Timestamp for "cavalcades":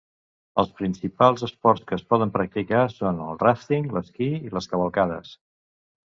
4.73-5.35